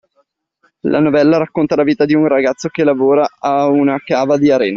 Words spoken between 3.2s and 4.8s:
a una cava di arena.